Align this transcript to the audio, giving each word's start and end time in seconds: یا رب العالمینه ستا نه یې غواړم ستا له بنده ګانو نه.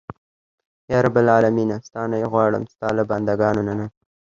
یا 0.91 0.99
رب 1.05 1.15
العالمینه 1.21 1.75
ستا 1.87 2.01
نه 2.11 2.15
یې 2.21 2.27
غواړم 2.33 2.63
ستا 2.73 2.87
له 2.97 3.03
بنده 3.09 3.33
ګانو 3.41 3.61
نه. 3.79 3.85